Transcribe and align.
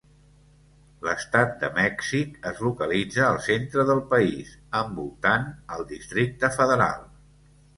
L'estat 1.07 1.51
de 1.63 1.67
Mèxic 1.75 2.39
es 2.51 2.63
localitza 2.67 3.27
al 3.27 3.37
centre 3.49 3.85
del 3.91 4.01
país, 4.15 4.57
envoltant 4.81 5.47
al 5.77 5.87
Districte 5.93 6.53
Federal. 6.57 7.07